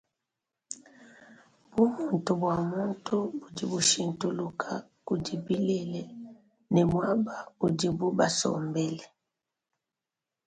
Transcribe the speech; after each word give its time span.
Bumuntu 1.73 2.31
bua 2.39 2.57
bantu 2.73 3.15
budi 3.39 3.63
bushintuluka 3.71 4.69
kudi 5.07 5.33
bilele 5.45 6.03
ne 6.73 6.81
muaba 6.89 7.35
udibu 7.65 8.07
basombele. 8.17 9.05